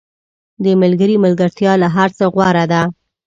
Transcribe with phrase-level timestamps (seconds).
[0.63, 2.81] •د ملګري ملګرتیا له هر څه غوره ده.